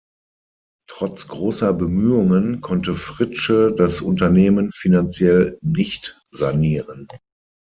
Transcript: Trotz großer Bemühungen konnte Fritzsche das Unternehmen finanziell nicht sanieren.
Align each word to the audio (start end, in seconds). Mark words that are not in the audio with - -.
Trotz 0.87 1.27
großer 1.27 1.73
Bemühungen 1.73 2.61
konnte 2.61 2.95
Fritzsche 2.95 3.71
das 3.77 4.01
Unternehmen 4.01 4.71
finanziell 4.73 5.59
nicht 5.61 6.19
sanieren. 6.25 7.07